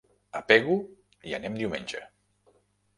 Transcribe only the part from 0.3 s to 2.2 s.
A Pego hi anem diumenge.